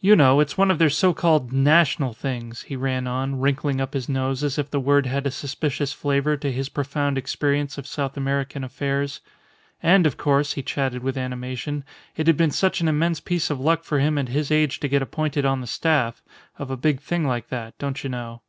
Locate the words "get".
14.88-15.00